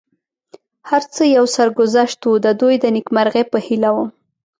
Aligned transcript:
هر 0.89 1.03
څه 1.13 1.23
یو 1.35 1.45
سرګذشت 1.55 2.19
و، 2.25 2.29
د 2.45 2.47
دوی 2.61 2.75
د 2.83 2.85
نېکمرغۍ 2.95 3.43
په 3.51 3.57
هیله 3.65 3.89
ووم. 3.93 4.09